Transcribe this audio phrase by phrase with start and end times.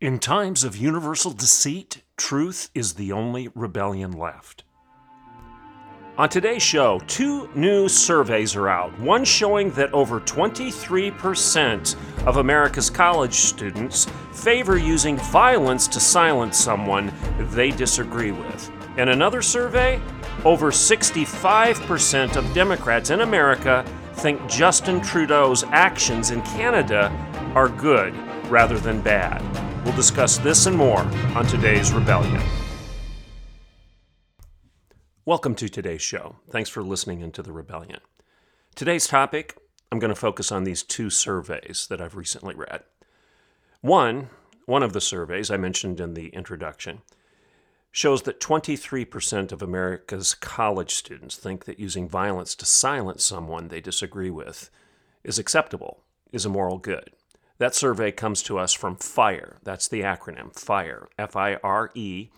[0.00, 4.62] In times of universal deceit, truth is the only rebellion left.
[6.16, 8.96] On today's show, two new surveys are out.
[9.00, 11.96] One showing that over 23%
[12.28, 17.12] of America's college students favor using violence to silence someone
[17.50, 18.70] they disagree with.
[18.98, 20.00] And another survey,
[20.44, 23.84] over 65% of Democrats in America
[24.14, 27.10] think Justin Trudeau's actions in Canada
[27.56, 28.16] are good
[28.48, 29.67] rather than bad.
[29.88, 31.00] We'll discuss this and more
[31.34, 32.42] on today's Rebellion.
[35.24, 36.36] Welcome to today's show.
[36.50, 38.00] Thanks for listening into the Rebellion.
[38.74, 39.56] Today's topic,
[39.90, 42.82] I'm going to focus on these two surveys that I've recently read.
[43.80, 44.28] One,
[44.66, 47.00] one of the surveys I mentioned in the introduction,
[47.90, 53.80] shows that 23% of America's college students think that using violence to silence someone they
[53.80, 54.68] disagree with
[55.24, 57.12] is acceptable, is a moral good.
[57.58, 59.56] That survey comes to us from FIRE.
[59.64, 62.28] That's the acronym FIRE, F I R E,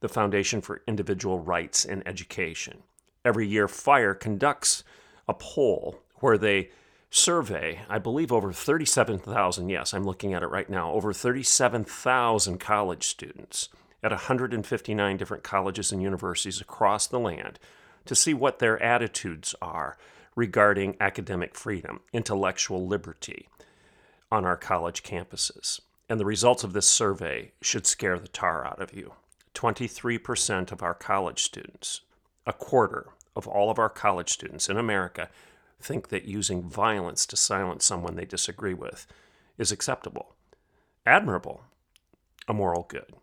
[0.00, 2.84] the Foundation for Individual Rights in Education.
[3.24, 4.84] Every year, FIRE conducts
[5.26, 6.70] a poll where they
[7.10, 13.04] survey, I believe, over 37,000, yes, I'm looking at it right now, over 37,000 college
[13.04, 13.70] students
[14.02, 17.58] at 159 different colleges and universities across the land
[18.04, 19.96] to see what their attitudes are
[20.36, 23.48] regarding academic freedom, intellectual liberty
[24.30, 25.80] on our college campuses.
[26.08, 29.12] And the results of this survey should scare the tar out of you.
[29.54, 32.02] 23% of our college students,
[32.46, 35.28] a quarter of all of our college students in America,
[35.80, 39.06] think that using violence to silence someone they disagree with
[39.58, 40.34] is acceptable,
[41.06, 41.62] admirable,
[42.46, 43.14] a moral good.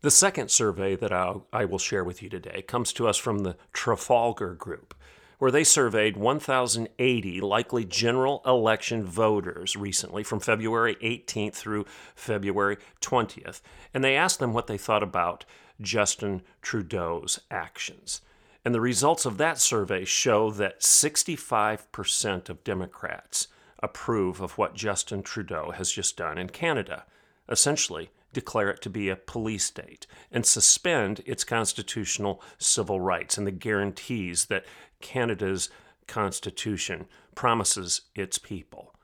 [0.00, 3.38] The second survey that I'll, I will share with you today comes to us from
[3.38, 4.94] the Trafalgar Group
[5.44, 11.84] where they surveyed 1,080 likely general election voters recently from February 18th through
[12.14, 13.60] February 20th.
[13.92, 15.44] And they asked them what they thought about
[15.82, 18.22] Justin Trudeau's actions.
[18.64, 23.48] And the results of that survey show that 65% of Democrats
[23.82, 27.04] approve of what Justin Trudeau has just done in Canada.
[27.50, 33.46] Essentially, declare it to be a police state and suspend its constitutional civil rights and
[33.46, 34.64] the guarantees that
[35.04, 35.68] Canada's
[36.08, 38.94] constitution promises its people.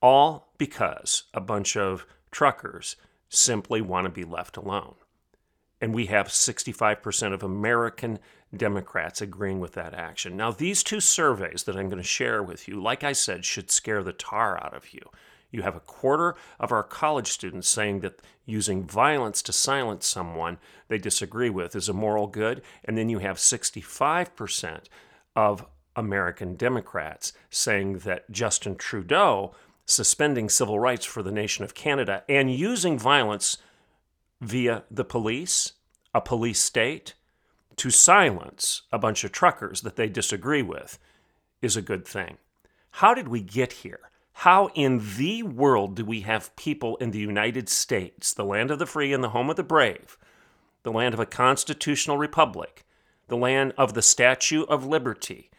[0.00, 2.96] All because a bunch of truckers
[3.28, 4.94] simply want to be left alone.
[5.80, 8.18] And we have 65% of American
[8.56, 10.36] Democrats agreeing with that action.
[10.36, 13.70] Now, these two surveys that I'm going to share with you, like I said, should
[13.70, 15.02] scare the tar out of you.
[15.50, 20.58] You have a quarter of our college students saying that using violence to silence someone
[20.88, 22.62] they disagree with is a moral good.
[22.84, 24.84] And then you have 65%
[25.38, 29.54] of American Democrats saying that Justin Trudeau
[29.86, 33.56] suspending civil rights for the nation of Canada and using violence
[34.40, 35.74] via the police,
[36.12, 37.14] a police state,
[37.76, 40.98] to silence a bunch of truckers that they disagree with
[41.62, 42.38] is a good thing.
[42.90, 44.10] How did we get here?
[44.32, 48.80] How in the world do we have people in the United States, the land of
[48.80, 50.18] the free and the home of the brave,
[50.82, 52.84] the land of a constitutional republic,
[53.28, 55.50] the land of the Statue of Liberty,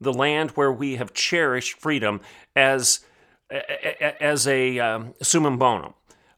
[0.00, 2.20] the land where we have cherished freedom
[2.54, 3.00] as,
[3.50, 5.94] as a um, summum bonum,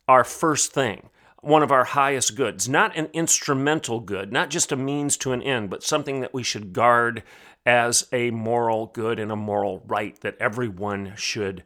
[0.06, 4.76] our first thing, one of our highest goods, not an instrumental good, not just a
[4.76, 7.22] means to an end, but something that we should guard
[7.64, 11.62] as a moral good and a moral right that everyone should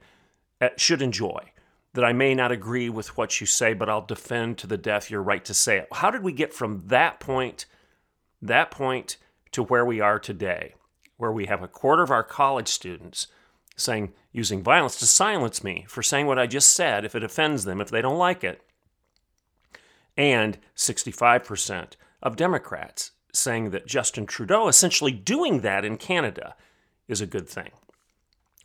[0.61, 1.41] uh, should enjoy.
[1.95, 5.11] That I may not agree with what you say, but I'll defend to the death
[5.11, 5.89] your right to say it.
[5.93, 7.67] How did we get from that point,
[8.43, 9.17] that point,
[9.53, 10.75] to where we are today,
[11.17, 13.29] where we have a quarter of our college students
[13.77, 17.65] saying using violence to silence me for saying what I just said if it offends
[17.65, 18.63] them, if they don't like it,
[20.17, 21.93] and 65%
[22.23, 26.55] of Democrats saying that Justin Trudeau essentially doing that in Canada
[27.09, 27.71] is a good thing.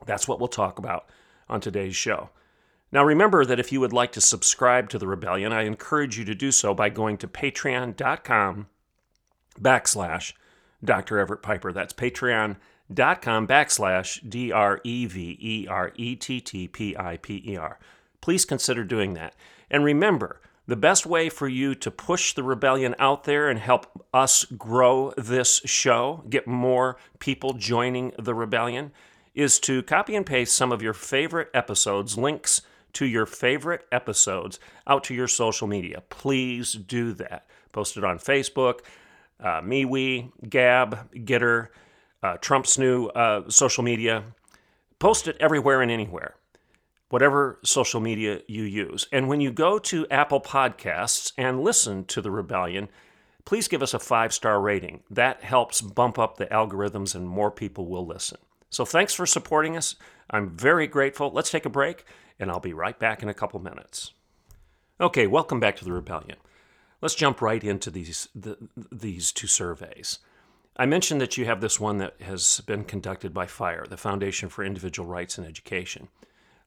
[0.06, 1.10] That's what we'll talk about
[1.50, 2.30] on today's show.
[2.92, 6.26] Now, remember that if you would like to subscribe to the Rebellion, I encourage you
[6.26, 8.68] to do so by going to patreon.com
[9.62, 10.34] backslash
[10.84, 11.20] Dr.
[11.20, 11.74] Everett Piper.
[11.74, 17.44] That's patreon.com backslash D R E V E R E T T P I P
[17.46, 17.80] E R.
[18.22, 19.36] Please consider doing that.
[19.70, 24.06] And remember The best way for you to push the rebellion out there and help
[24.14, 28.92] us grow this show, get more people joining the rebellion,
[29.34, 32.62] is to copy and paste some of your favorite episodes, links
[32.92, 36.04] to your favorite episodes out to your social media.
[36.10, 37.46] Please do that.
[37.72, 38.80] Post it on Facebook,
[39.40, 41.68] uh, MeWe, Gab, Gettr,
[42.24, 44.24] uh, Trump's new uh, social media.
[45.00, 46.36] Post it everywhere and anywhere
[47.10, 49.08] whatever social media you use.
[49.12, 52.90] And when you go to Apple Podcasts and listen to The Rebellion,
[53.46, 55.04] please give us a five star rating.
[55.10, 58.40] That helps bump up the algorithms and more people will listen.
[58.70, 59.96] So thanks for supporting us.
[60.30, 61.32] I'm very grateful.
[61.34, 62.04] Let's take a break,
[62.38, 64.12] and I'll be right back in a couple minutes.
[65.00, 66.36] Okay, welcome back to The Rebellion.
[67.02, 68.58] Let's jump right into these, the,
[68.92, 70.20] these two surveys.
[70.76, 74.50] I mentioned that you have this one that has been conducted by FIRE, the Foundation
[74.50, 76.08] for Individual Rights and Education.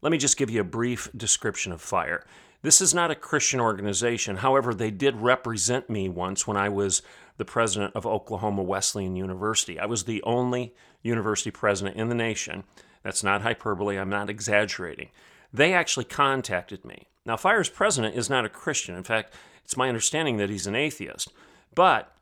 [0.03, 2.25] Let me just give you a brief description of FIRE.
[2.63, 4.37] This is not a Christian organization.
[4.37, 7.03] However, they did represent me once when I was
[7.39, 9.79] the president of Oklahoma Wesleyan University.
[9.79, 12.65] I was the only university president in the nation.
[13.03, 15.09] That's not hyperbole, I'm not exaggerating.
[15.53, 17.09] They actually contacted me.
[17.25, 18.95] Now, FIRE's president is not a Christian.
[18.95, 19.35] In fact,
[19.65, 21.33] it's my understanding that he's an atheist.
[21.75, 22.13] But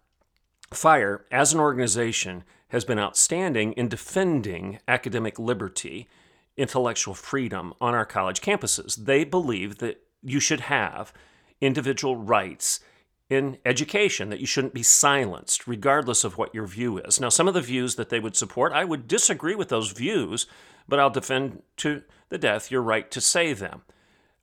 [0.73, 6.09] FIRE, as an organization, has been outstanding in defending academic liberty
[6.57, 8.97] intellectual freedom on our college campuses.
[8.97, 11.13] They believe that you should have
[11.61, 12.81] individual rights
[13.31, 17.21] in education, that you shouldn't be silenced, regardless of what your view is.
[17.21, 20.47] Now, some of the views that they would support, I would disagree with those views,
[20.89, 23.83] but I'll defend to the death your right to say them.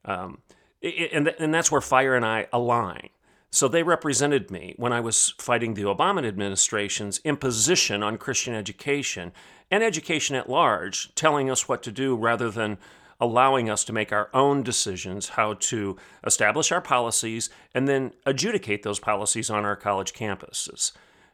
[0.04, 0.38] Um,
[0.82, 3.08] and, and that's where FIRE and I align.
[3.50, 9.32] So they represented me when I was fighting the Obama administration's imposition on Christian education
[9.70, 12.78] and education at large, telling us what to do rather than
[13.20, 18.82] allowing us to make our own decisions how to establish our policies and then adjudicate
[18.82, 20.92] those policies on our college campuses.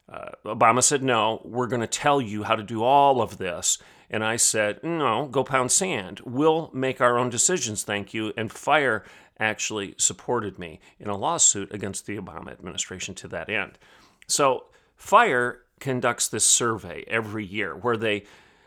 [0.09, 3.79] Uh, Obama said, No, we're going to tell you how to do all of this.
[4.11, 6.21] And I said, No, go pound sand.
[6.25, 8.33] We'll make our own decisions, thank you.
[8.37, 9.05] And FIRE
[9.39, 13.79] actually supported me in a lawsuit against the Obama administration to that end.
[14.27, 18.25] So, FIRE conducts this survey every year where they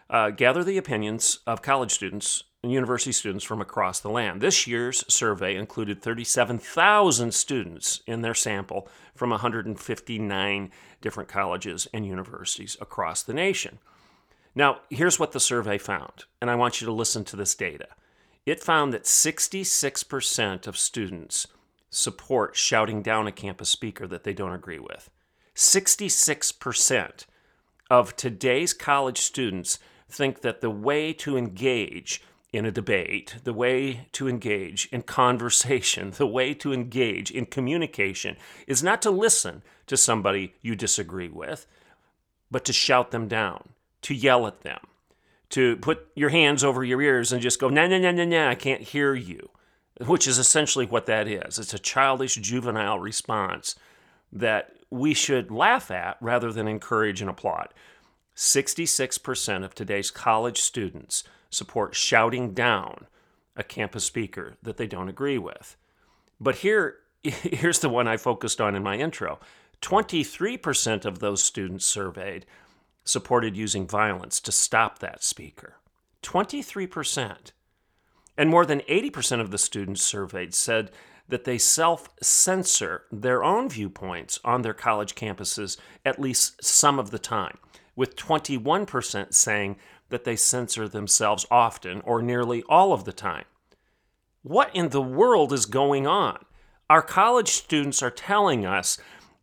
[0.09, 4.41] uh, gather the opinions of college students and university students from across the land.
[4.41, 12.75] This year's survey included 37,000 students in their sample from 159 different colleges and universities
[12.81, 13.79] across the nation.
[14.55, 17.87] Now, here's what the survey found, and I want you to listen to this data.
[18.45, 21.47] It found that 66% of students
[21.89, 25.09] support shouting down a campus speaker that they don't agree with.
[25.55, 27.25] 66%
[27.89, 32.21] of today's college students think that the way to engage
[32.51, 38.37] in a debate, the way to engage in conversation, the way to engage in communication
[38.67, 41.65] is not to listen to somebody you disagree with,
[42.51, 43.69] but to shout them down,
[44.01, 44.79] to yell at them,
[45.55, 48.49] to put your hands over your ears and just go, nah, nah, nah, nah, nah,
[48.49, 49.51] I can't hear you,
[50.05, 51.57] which is essentially what that is.
[51.57, 53.75] It's a childish, juvenile response
[54.33, 57.69] that we should laugh at rather than encourage and applaud.
[58.35, 63.07] 66% of today's college students support shouting down
[63.55, 65.77] a campus speaker that they don't agree with.
[66.37, 69.39] But here, here's the one I focused on in my intro
[69.81, 72.45] 23% of those students surveyed
[73.05, 75.75] supported using violence to stop that speaker.
[76.23, 77.51] 23%.
[78.37, 80.91] And more than 80% of the students surveyed said
[81.27, 87.11] that they self censor their own viewpoints on their college campuses at least some of
[87.11, 87.57] the time,
[87.95, 89.77] with 21% saying
[90.09, 93.45] that they censor themselves often or nearly all of the time.
[94.43, 96.37] What in the world is going on?
[96.89, 98.99] Our college students are telling us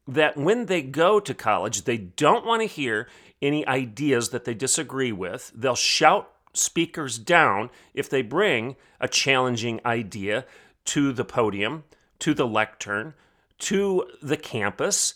[0.06, 3.08] that when they go to college, they don't want to hear
[3.42, 5.52] any ideas that they disagree with.
[5.54, 10.46] They'll shout speakers down if they bring a challenging idea
[10.86, 11.84] to the podium,
[12.20, 13.14] to the lectern,
[13.58, 15.14] to the campus,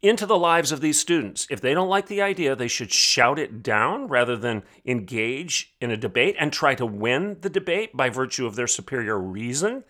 [0.00, 1.46] into the lives of these students.
[1.50, 5.90] If they don't like the idea, they should shout it down rather than engage in
[5.90, 9.84] a debate and try to win the debate by virtue of their superior reason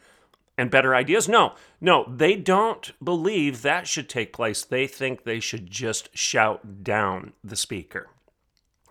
[0.58, 1.28] and better ideas.
[1.28, 4.64] No, no, they don't believe that should take place.
[4.64, 8.08] They think they should just shout down the speaker.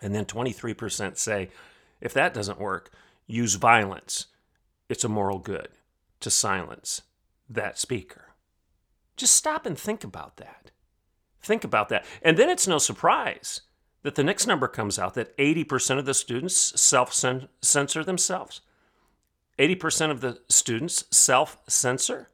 [0.01, 1.49] And then 23% say,
[1.99, 2.91] if that doesn't work,
[3.27, 4.27] use violence.
[4.87, 5.67] It's a moral good
[6.21, 7.01] to silence
[7.49, 8.29] that speaker.
[9.17, 10.71] Just stop and think about that.
[11.41, 12.05] Think about that.
[12.21, 13.61] And then it's no surprise
[14.03, 18.61] that the next number comes out that 80% of the students self censor themselves.
[19.59, 22.29] 80% of the students self censor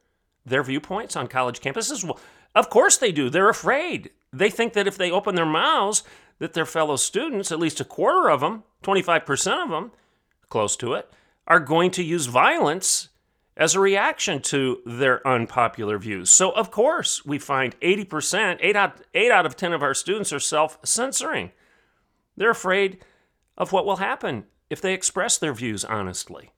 [0.46, 2.04] their viewpoints on college campuses?
[2.04, 2.20] Well,
[2.54, 3.30] of course they do.
[3.30, 4.10] They're afraid.
[4.32, 6.02] They think that if they open their mouths,
[6.38, 9.92] that their fellow students, at least a quarter of them, 25% of them,
[10.48, 11.10] close to it,
[11.46, 13.08] are going to use violence
[13.56, 16.30] as a reaction to their unpopular views.
[16.30, 20.32] So, of course, we find 80%, 8 out, 8 out of 10 of our students
[20.32, 21.52] are self censoring.
[22.36, 22.98] They're afraid
[23.56, 26.50] of what will happen if they express their views honestly.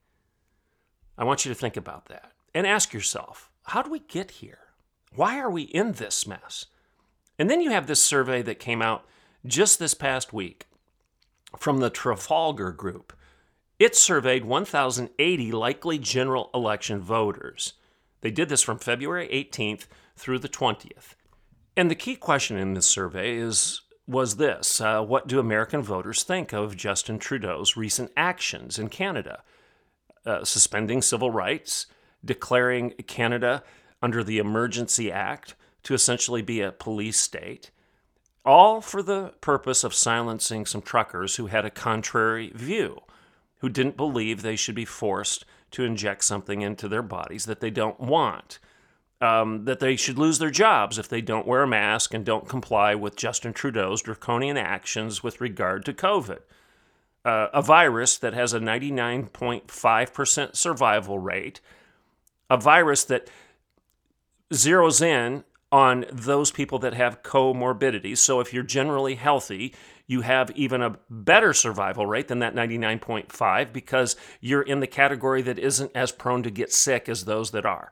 [1.18, 4.58] I want you to think about that and ask yourself how do we get here?
[5.14, 6.66] Why are we in this mess?
[7.38, 9.04] And then you have this survey that came out
[9.44, 10.66] just this past week
[11.58, 13.12] from the Trafalgar Group.
[13.78, 17.74] It surveyed 1,080 likely general election voters.
[18.20, 21.14] They did this from February 18th through the 20th.
[21.76, 26.22] And the key question in this survey is was this uh, What do American voters
[26.22, 29.42] think of Justin Trudeau's recent actions in Canada?
[30.26, 31.86] Uh, suspending civil rights,
[32.24, 33.62] declaring Canada
[34.02, 35.54] under the Emergency Act
[35.84, 37.70] to essentially be a police state,
[38.44, 43.00] all for the purpose of silencing some truckers who had a contrary view,
[43.58, 47.70] who didn't believe they should be forced to inject something into their bodies that they
[47.70, 48.58] don't want
[49.20, 52.48] um, that they should lose their jobs if they don't wear a mask and don't
[52.48, 56.40] comply with Justin Trudeau's draconian actions with regard to COVID.
[57.26, 61.60] Uh, a virus that has a 99.5% survival rate,
[62.48, 63.28] a virus that
[64.54, 65.42] zeroes in
[65.72, 68.18] on those people that have comorbidities.
[68.18, 69.74] So if you're generally healthy,
[70.06, 75.42] you have even a better survival rate than that 99.5 because you're in the category
[75.42, 77.90] that isn't as prone to get sick as those that are.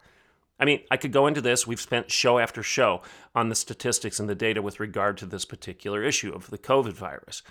[0.60, 1.66] I mean, I could go into this.
[1.66, 3.02] We've spent show after show
[3.34, 6.92] on the statistics and the data with regard to this particular issue of the COVID
[6.92, 7.42] virus.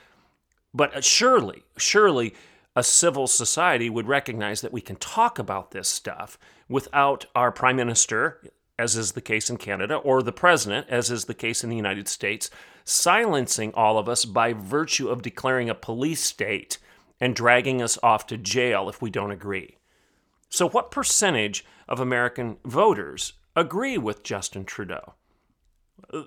[0.73, 2.33] But uh, surely, surely,
[2.75, 6.37] a civil society would recognize that we can talk about this stuff
[6.67, 8.41] without our prime minister,
[8.79, 11.75] as is the case in Canada, or the president, as is the case in the
[11.75, 12.49] United States,
[12.83, 16.79] silencing all of us by virtue of declaring a police state
[17.19, 19.77] and dragging us off to jail if we don't agree.
[20.49, 25.13] So, what percentage of American voters agree with Justin Trudeau?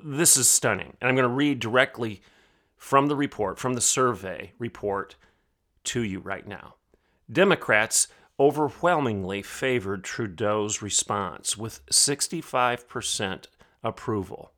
[0.05, 0.97] This is stunning.
[1.01, 2.23] And I'm going to read directly
[2.77, 5.17] from the report, from the survey report
[5.85, 6.75] to you right now.
[7.31, 13.47] Democrats overwhelmingly favored Trudeau's response with 65%
[13.83, 14.53] approval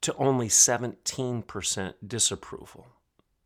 [0.00, 2.86] to only 17% disapproval.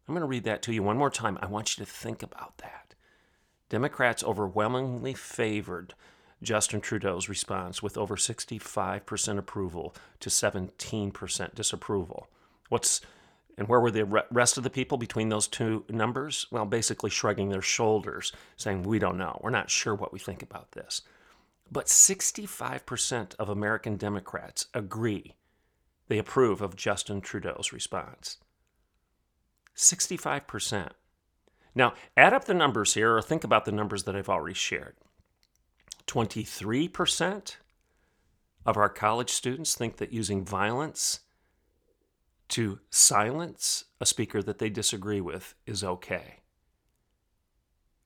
[0.07, 1.39] I'm going to read that to you one more time.
[1.43, 2.95] I want you to think about that.
[3.69, 5.95] Democrats overwhelmingly favored
[6.43, 12.29] Justin Trudeau's response with over 65% approval to 17% disapproval.
[12.69, 13.01] What's
[13.57, 16.47] and where were the rest of the people between those two numbers?
[16.51, 19.39] Well, basically shrugging their shoulders, saying, We don't know.
[19.43, 21.03] We're not sure what we think about this.
[21.71, 25.37] But 65% of American Democrats agree.
[26.09, 28.39] They approve of Justin Trudeau's response.
[29.77, 30.91] 65%.
[31.75, 34.97] Now, add up the numbers here or think about the numbers that I've already shared.
[36.07, 37.57] 23%
[38.67, 41.21] of our college students think that using violence
[42.55, 46.37] to silence a speaker that they disagree with is okay.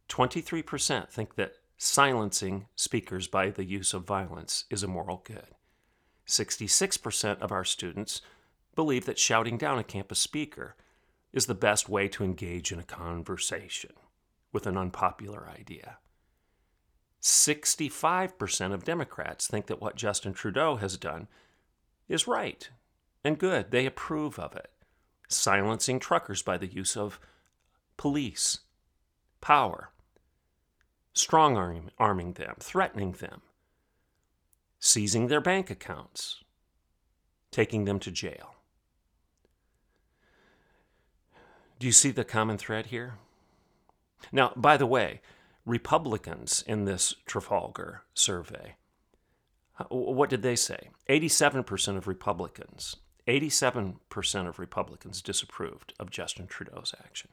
[0.08, 5.48] 23% think that silencing speakers by the use of violence is a moral good.
[6.26, 8.22] 66% of our students
[8.74, 10.76] believe that shouting down a campus speaker
[11.30, 13.92] is the best way to engage in a conversation
[14.50, 15.98] with an unpopular idea.
[17.20, 21.28] 65% of Democrats think that what Justin Trudeau has done
[22.08, 22.70] is right
[23.28, 23.70] and good.
[23.70, 24.70] They approve of it.
[25.28, 27.20] Silencing truckers by the use of
[27.96, 28.60] police,
[29.40, 29.90] power,
[31.12, 33.42] strong arming them, threatening them,
[34.80, 36.42] seizing their bank accounts,
[37.50, 38.54] taking them to jail.
[41.78, 43.14] Do you see the common thread here?
[44.32, 45.20] Now, by the way,
[45.66, 48.76] Republicans in this Trafalgar survey,
[49.78, 50.88] uh, what did they say?
[51.08, 52.96] 87% of Republicans,
[53.28, 57.28] 87% of Republicans disapproved of Justin Trudeau's action.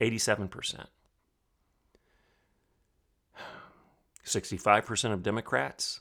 [0.00, 0.86] 87%.
[4.26, 6.00] 65% of Democrats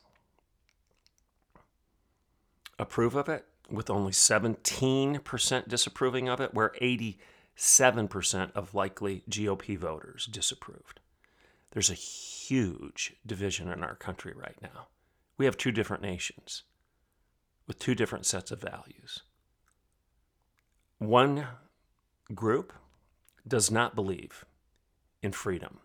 [2.79, 10.25] approve of it with only 17% disapproving of it, where 87% of likely GOP voters
[10.25, 10.99] disapproved.
[11.71, 14.87] There's a huge division in our country right now.
[15.37, 16.63] We have two different nations
[17.69, 19.21] with two different sets of values.
[20.97, 21.45] One
[22.33, 22.73] group
[23.47, 24.43] does not believe
[25.21, 25.77] in freedom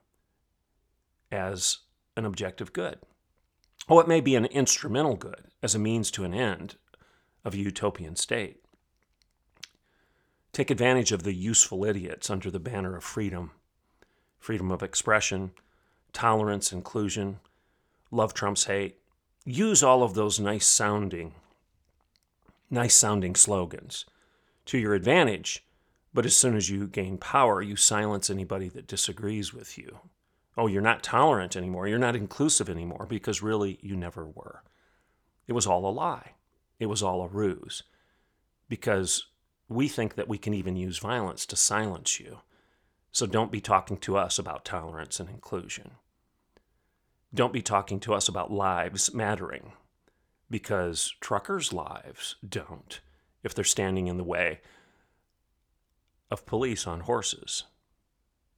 [1.30, 1.80] as
[2.16, 3.00] an objective good.
[3.86, 6.76] Oh, it may be an instrumental good as a means to an end
[7.44, 8.64] of a utopian state.
[10.52, 13.50] Take advantage of the useful idiots under the banner of freedom
[14.38, 15.50] freedom of expression,
[16.12, 17.40] tolerance, inclusion,
[18.10, 18.98] love trumps hate.
[19.46, 21.32] Use all of those nice sounding,
[22.70, 24.04] nice sounding slogans
[24.66, 25.64] to your advantage,
[26.12, 29.98] but as soon as you gain power, you silence anybody that disagrees with you.
[30.56, 31.88] Oh, you're not tolerant anymore.
[31.88, 34.62] You're not inclusive anymore because really you never were.
[35.46, 36.32] It was all a lie.
[36.78, 37.82] It was all a ruse
[38.68, 39.26] because
[39.68, 42.38] we think that we can even use violence to silence you.
[43.10, 45.92] So don't be talking to us about tolerance and inclusion.
[47.32, 49.72] Don't be talking to us about lives mattering
[50.54, 53.00] because truckers' lives don't
[53.42, 54.60] if they're standing in the way
[56.30, 57.64] of police on horses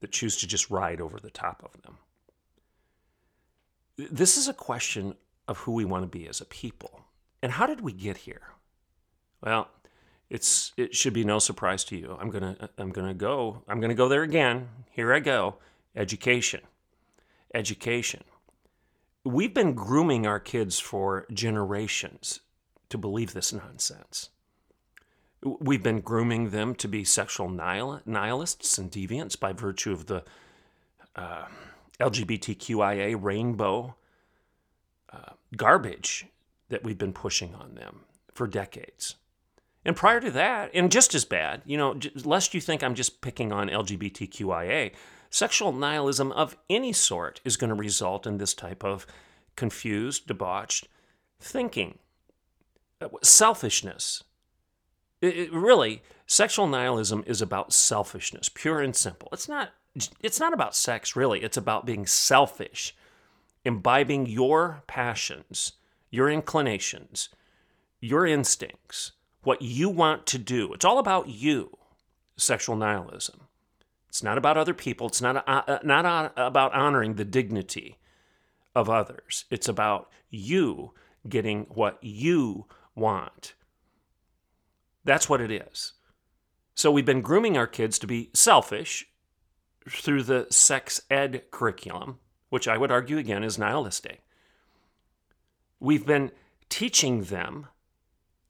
[0.00, 1.96] that choose to just ride over the top of them.
[3.96, 5.14] This is a question
[5.48, 7.00] of who we want to be as a people.
[7.42, 8.42] And how did we get here?
[9.42, 9.70] Well,
[10.28, 12.14] it's it should be no surprise to you.
[12.20, 14.68] I'm gonna I'm gonna go I'm gonna go there again.
[14.90, 15.54] Here I go.
[15.94, 16.60] Education,
[17.54, 18.22] education.
[19.26, 22.42] We've been grooming our kids for generations
[22.90, 24.30] to believe this nonsense.
[25.42, 30.22] We've been grooming them to be sexual nihil- nihilists and deviants by virtue of the
[31.16, 31.46] uh,
[31.98, 33.96] LGBTQIA rainbow
[35.12, 36.26] uh, garbage
[36.68, 38.02] that we've been pushing on them
[38.32, 39.16] for decades.
[39.84, 43.22] And prior to that, and just as bad, you know, lest you think I'm just
[43.22, 44.92] picking on LGBTQIA,
[45.30, 49.06] sexual nihilism of any sort is going to result in this type of
[49.56, 50.88] confused, debauched
[51.40, 51.98] thinking,
[53.00, 54.24] uh, selfishness.
[55.20, 59.28] It, it really, sexual nihilism is about selfishness, pure and simple.
[59.32, 59.70] It's not.
[60.20, 61.42] It's not about sex, really.
[61.42, 62.94] It's about being selfish,
[63.64, 65.72] imbibing your passions,
[66.10, 67.30] your inclinations,
[67.98, 69.12] your instincts
[69.46, 70.72] what you want to do.
[70.72, 71.78] It's all about you,
[72.36, 73.42] sexual nihilism.
[74.16, 75.08] It's not about other people.
[75.08, 77.98] It's not, uh, uh not uh, about honoring the dignity
[78.74, 79.44] of others.
[79.50, 80.94] It's about you
[81.28, 83.52] getting what you want.
[85.04, 85.92] That's what it is.
[86.74, 89.06] So we've been grooming our kids to be selfish
[89.86, 94.22] through the sex ed curriculum, which I would argue again is nihilistic.
[95.78, 96.30] We've been
[96.70, 97.66] teaching them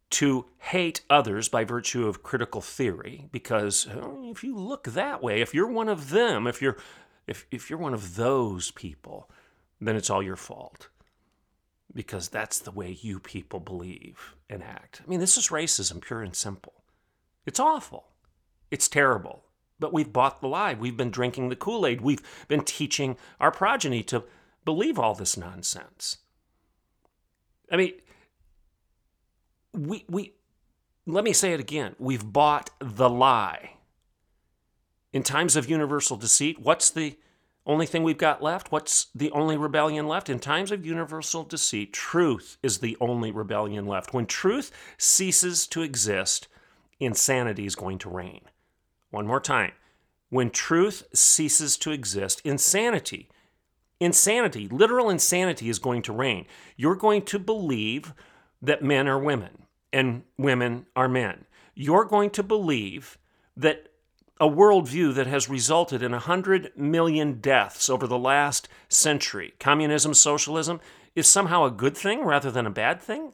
[0.09, 5.41] to hate others by virtue of critical theory because oh, if you look that way
[5.41, 6.77] if you're one of them if you're
[7.27, 9.29] if, if you're one of those people
[9.81, 10.89] then it's all your fault
[11.97, 15.01] because that's the way you people believe and act.
[15.05, 16.85] I mean this is racism pure and simple.
[17.47, 18.09] It's awful.
[18.71, 19.45] It's terrible.
[19.79, 20.75] But we've bought the lie.
[20.75, 22.01] We've been drinking the kool-aid.
[22.01, 24.25] We've been teaching our progeny to
[24.65, 26.19] believe all this nonsense.
[27.71, 27.93] I mean
[29.77, 30.33] we we
[31.07, 31.95] let me say it again.
[31.99, 33.75] We've bought the lie.
[35.13, 37.17] In times of universal deceit, what's the
[37.65, 38.71] only thing we've got left?
[38.71, 40.29] What's the only rebellion left?
[40.29, 44.13] In times of universal deceit, truth is the only rebellion left.
[44.13, 46.49] When truth ceases to exist,
[47.01, 48.43] insanity is going to reign.
[49.11, 49.73] One more time.
[50.29, 53.29] When truth ceases to exist, insanity,
[54.01, 56.47] insanity, literal insanity is going to reign.
[56.77, 58.13] You're going to believe
[58.61, 59.66] that men are women
[59.97, 61.47] and women are men.
[61.75, 63.17] You're going to believe
[63.57, 63.89] that
[64.39, 70.81] a worldview that has resulted in 100 million deaths over the last century, communism, socialism,
[71.15, 73.33] is somehow a good thing rather than a bad thing?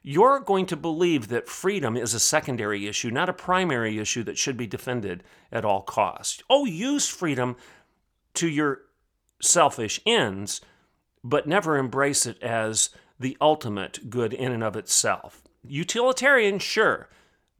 [0.00, 4.38] You're going to believe that freedom is a secondary issue, not a primary issue that
[4.38, 6.44] should be defended at all costs.
[6.48, 7.56] Oh, use freedom
[8.34, 8.82] to your
[9.42, 10.60] selfish ends,
[11.24, 15.42] but never embrace it as the ultimate good in and of itself.
[15.66, 17.08] Utilitarian, sure,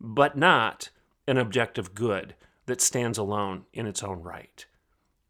[0.00, 0.90] but not
[1.26, 2.34] an objective good
[2.66, 4.66] that stands alone in its own right.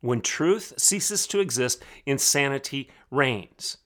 [0.01, 3.79] When truth ceases to exist, insanity reigns.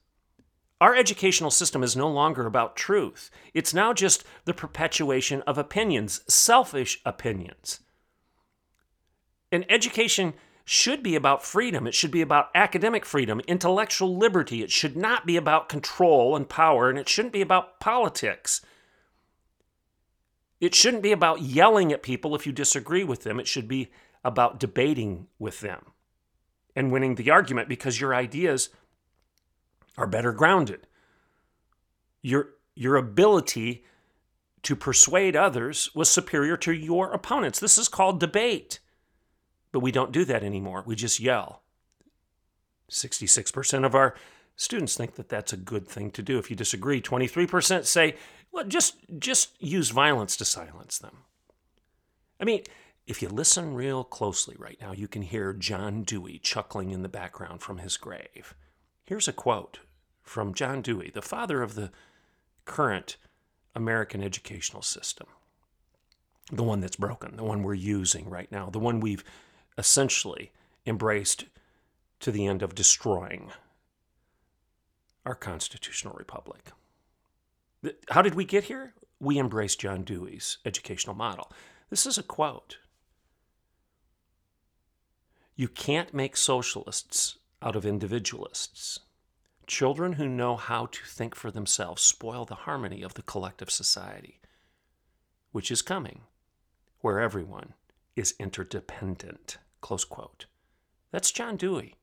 [0.81, 3.31] Our educational system is no longer about truth.
[3.55, 7.81] It's now just the perpetuation of opinions, selfish opinions.
[9.53, 11.87] And education should be about freedom.
[11.87, 14.63] It should be about academic freedom, intellectual liberty.
[14.63, 18.61] It should not be about control and power, and it shouldn't be about politics.
[20.63, 23.41] It shouldn't be about yelling at people if you disagree with them.
[23.41, 23.91] It should be
[24.23, 25.87] about debating with them
[26.77, 28.69] and winning the argument because your ideas
[29.99, 30.87] are better grounded.
[32.23, 33.85] Your, your ability
[34.63, 37.59] to persuade others was superior to your opponents.
[37.59, 38.79] This is called debate.
[39.73, 40.85] But we don't do that anymore.
[40.87, 41.63] We just yell.
[42.89, 44.15] 66% of our
[44.57, 46.39] Students think that that's a good thing to do.
[46.39, 48.17] If you disagree, 23% say,
[48.53, 51.19] well, just, just use violence to silence them.
[52.39, 52.63] I mean,
[53.07, 57.09] if you listen real closely right now, you can hear John Dewey chuckling in the
[57.09, 58.55] background from his grave.
[59.05, 59.81] Here's a quote
[60.23, 61.91] from John Dewey, the father of the
[62.65, 63.17] current
[63.75, 65.27] American educational system,
[66.51, 69.25] the one that's broken, the one we're using right now, the one we've
[69.77, 70.53] essentially
[70.87, 71.47] embraced
[72.21, 73.51] to the end of destroying
[75.25, 76.73] our constitutional republic.
[78.11, 78.95] How did we get here?
[79.21, 81.51] We embraced John Dewey's educational model.
[81.91, 82.79] This is a quote.
[85.55, 89.01] You can't make socialists out of individualists.
[89.67, 94.41] Children who know how to think for themselves spoil the harmony of the collective society,
[95.53, 96.23] which is coming,
[97.01, 97.75] where everyone
[98.17, 99.59] is interdependent.
[99.81, 100.47] Close quote.
[101.13, 101.95] That's John Dewey.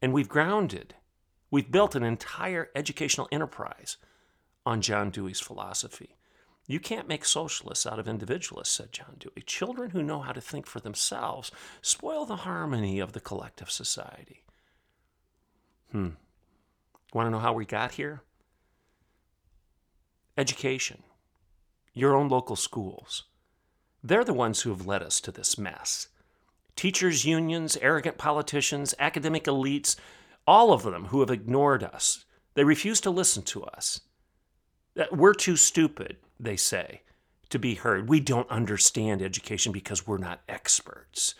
[0.00, 0.94] And we've grounded,
[1.50, 3.96] we've built an entire educational enterprise
[4.64, 6.16] on John Dewey's philosophy.
[6.66, 9.42] You can't make socialists out of individualists, said John Dewey.
[9.46, 14.42] Children who know how to think for themselves spoil the harmony of the collective society.
[15.92, 16.10] Hmm.
[17.14, 18.22] Want to know how we got here?
[20.36, 21.04] Education,
[21.94, 23.22] your own local schools.
[24.02, 26.08] They're the ones who have led us to this mess.
[26.74, 29.96] Teachers' unions, arrogant politicians, academic elites,
[30.46, 32.24] all of them who have ignored us.
[32.54, 34.00] They refuse to listen to us.
[35.12, 37.02] We're too stupid, they say,
[37.50, 38.08] to be heard.
[38.08, 41.34] We don't understand education because we're not experts.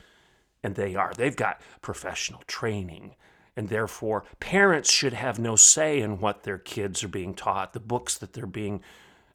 [0.62, 1.12] And they are.
[1.16, 3.14] They've got professional training.
[3.56, 7.80] And therefore, parents should have no say in what their kids are being taught, the
[7.80, 8.82] books that they're being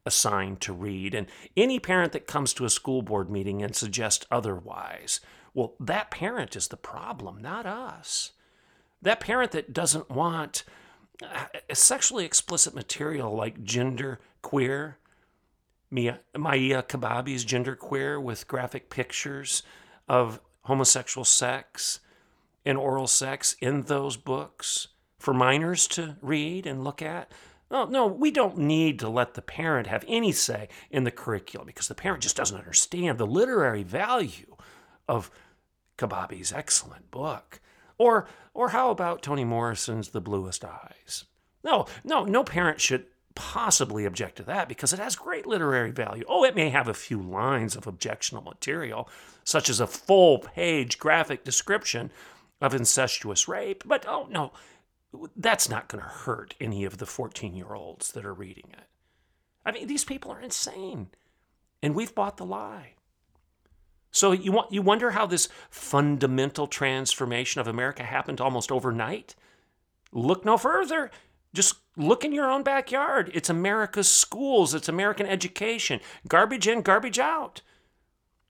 [0.06, 1.14] assigned to read.
[1.14, 5.20] And any parent that comes to a school board meeting and suggests otherwise,
[5.54, 8.32] well, that parent is the problem, not us.
[9.02, 10.64] That parent that doesn't want
[11.22, 14.98] uh, sexually explicit material like gender queer,
[15.90, 19.62] Mia, Maia Kobabe's gender queer with graphic pictures
[20.08, 22.00] of homosexual sex
[22.64, 24.88] and oral sex in those books
[25.18, 27.30] for minors to read and look at.
[27.70, 31.66] No, no, we don't need to let the parent have any say in the curriculum
[31.66, 34.56] because the parent just doesn't understand the literary value
[35.08, 35.30] of
[35.96, 37.60] Kobabe's excellent book.
[37.98, 41.24] Or, or how about Toni Morrison's The Bluest Eyes?
[41.64, 46.24] No, no, no parent should possibly object to that because it has great literary value.
[46.28, 49.08] Oh, it may have a few lines of objectionable material,
[49.44, 52.10] such as a full page graphic description
[52.60, 54.52] of incestuous rape, but oh no,
[55.36, 58.84] that's not going to hurt any of the 14 year olds that are reading it.
[59.64, 61.08] I mean, these people are insane,
[61.82, 62.94] and we've bought the lie.
[64.12, 69.34] So you want you wonder how this fundamental transformation of America happened almost overnight?
[70.12, 71.10] Look no further.
[71.54, 73.30] Just look in your own backyard.
[73.34, 76.00] It's America's schools, it's American education.
[76.28, 77.62] Garbage in, garbage out.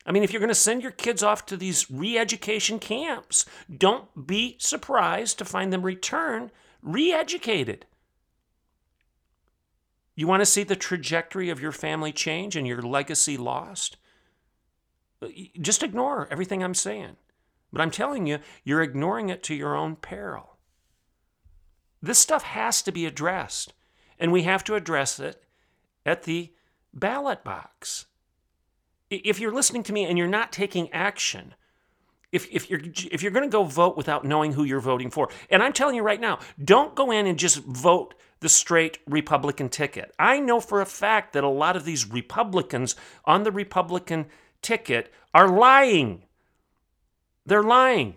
[0.04, 3.46] I mean, if you're going to send your kids off to these re education camps,
[3.74, 6.50] don't be surprised to find them return
[6.82, 7.86] re educated.
[10.16, 13.96] You want to see the trajectory of your family change and your legacy lost?
[15.22, 15.28] Uh,
[15.60, 17.16] just ignore everything I'm saying.
[17.72, 20.58] But I'm telling you, you're ignoring it to your own peril.
[22.02, 23.72] This stuff has to be addressed,
[24.18, 25.44] and we have to address it
[26.04, 26.52] at the
[26.92, 28.06] ballot box.
[29.08, 31.54] If you're listening to me and you're not taking action,
[32.32, 32.80] if, if you're
[33.10, 35.94] if you're going to go vote without knowing who you're voting for, and I'm telling
[35.94, 40.12] you right now, don't go in and just vote the straight Republican ticket.
[40.18, 44.26] I know for a fact that a lot of these Republicans on the Republican
[44.62, 46.22] ticket are lying.
[47.44, 48.14] They're lying.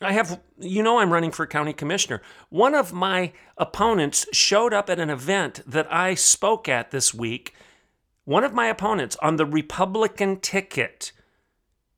[0.00, 2.20] I have, you know, I'm running for county commissioner.
[2.50, 7.54] One of my opponents showed up at an event that I spoke at this week.
[8.24, 11.12] One of my opponents on the Republican ticket,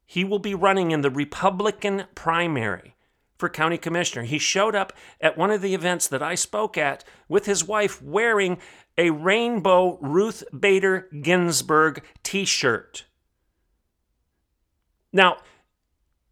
[0.07, 2.95] he will be running in the Republican primary
[3.39, 4.25] for county commissioner.
[4.25, 8.03] He showed up at one of the events that I spoke at with his wife
[8.03, 8.59] wearing
[8.97, 13.05] a rainbow Ruth Bader Ginsburg t shirt.
[15.13, 15.39] Now,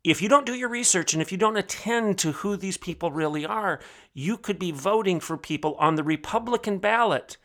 [0.05, 3.11] if you don't do your research and if you don't attend to who these people
[3.11, 3.81] really are,
[4.12, 7.37] you could be voting for people on the Republican ballot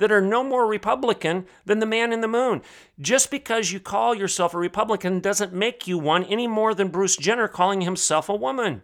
[0.00, 2.62] that are no more Republican than the man in the moon.
[2.98, 7.16] Just because you call yourself a Republican doesn't make you one any more than Bruce
[7.16, 8.82] Jenner calling himself a woman.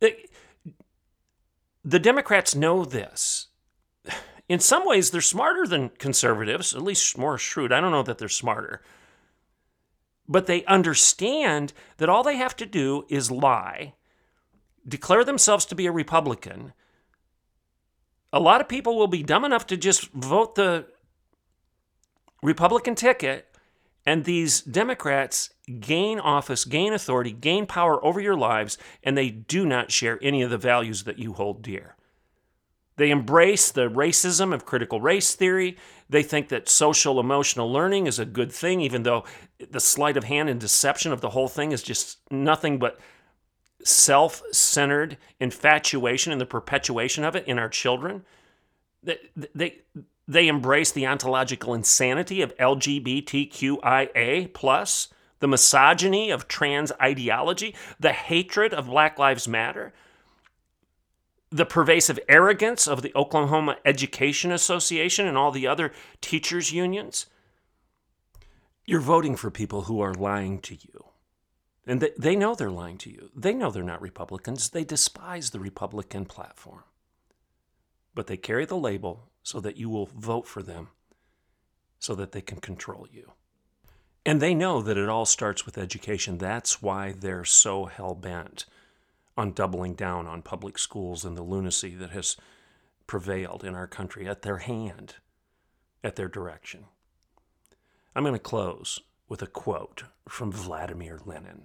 [0.00, 3.48] The Democrats know this.
[4.48, 7.72] In some ways, they're smarter than conservatives, at least more shrewd.
[7.72, 8.82] I don't know that they're smarter.
[10.26, 13.94] But they understand that all they have to do is lie,
[14.86, 16.72] declare themselves to be a Republican,
[18.32, 20.86] a lot of people will be dumb enough to just vote the
[22.42, 23.46] Republican ticket,
[24.06, 29.66] and these Democrats gain office, gain authority, gain power over your lives, and they do
[29.66, 31.94] not share any of the values that you hold dear.
[32.96, 35.76] They embrace the racism of critical race theory.
[36.10, 39.24] They think that social emotional learning is a good thing, even though
[39.70, 42.98] the sleight of hand and deception of the whole thing is just nothing but
[43.88, 48.24] self centered infatuation and the perpetuation of it in our children.
[49.02, 49.18] They,
[49.54, 49.78] they,
[50.26, 55.08] they embrace the ontological insanity of LGBTQIA, plus,
[55.40, 59.94] the misogyny of trans ideology, the hatred of Black Lives Matter,
[61.50, 67.26] the pervasive arrogance of the Oklahoma Education Association and all the other teachers' unions.
[68.84, 71.07] You're voting for people who are lying to you.
[71.88, 73.30] And they, they know they're lying to you.
[73.34, 74.68] They know they're not Republicans.
[74.68, 76.84] They despise the Republican platform.
[78.14, 80.88] But they carry the label so that you will vote for them
[81.98, 83.32] so that they can control you.
[84.26, 86.36] And they know that it all starts with education.
[86.36, 88.66] That's why they're so hell bent
[89.38, 92.36] on doubling down on public schools and the lunacy that has
[93.06, 95.14] prevailed in our country at their hand,
[96.04, 96.84] at their direction.
[98.14, 101.62] I'm going to close with a quote from Vladimir Lenin.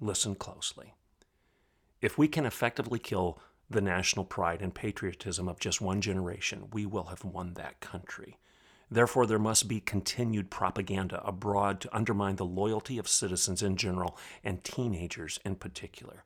[0.00, 0.94] Listen closely.
[2.00, 3.38] If we can effectively kill
[3.70, 8.38] the national pride and patriotism of just one generation, we will have won that country.
[8.90, 14.18] Therefore, there must be continued propaganda abroad to undermine the loyalty of citizens in general
[14.44, 16.24] and teenagers in particular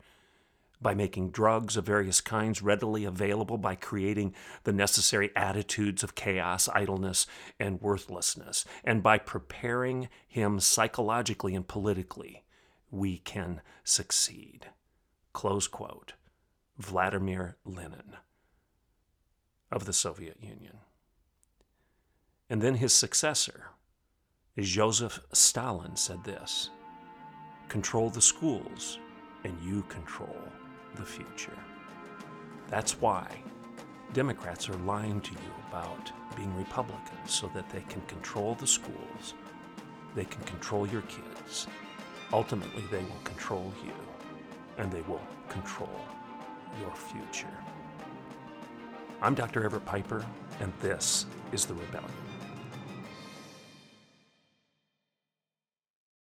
[0.80, 4.34] by making drugs of various kinds readily available, by creating
[4.64, 7.26] the necessary attitudes of chaos, idleness,
[7.58, 12.44] and worthlessness, and by preparing him psychologically and politically,
[12.90, 14.66] we can succeed.
[15.32, 16.12] Close quote.
[16.78, 18.16] Vladimir Lenin
[19.72, 20.78] of the Soviet Union.
[22.50, 23.70] And then his successor,
[24.58, 26.70] Joseph Stalin, said this
[27.68, 28.98] Control the schools,
[29.44, 30.36] and you control
[30.96, 31.56] the future.
[32.68, 33.42] That's why
[34.12, 39.35] Democrats are lying to you about being Republicans so that they can control the schools,
[40.14, 41.66] they can control your kids.
[42.32, 43.92] Ultimately, they will control you,
[44.78, 46.00] and they will control
[46.80, 47.46] your future.
[49.22, 49.64] I'm Dr.
[49.64, 50.24] Everett Piper,
[50.61, 52.25] and this is The Rebellion.